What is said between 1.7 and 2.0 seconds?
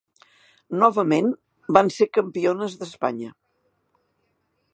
van